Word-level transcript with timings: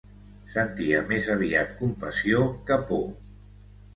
Sentia 0.53 1.01
més 1.09 1.27
aviat 1.33 1.75
compassió 1.83 2.41
que 2.71 2.79
por. 2.91 3.07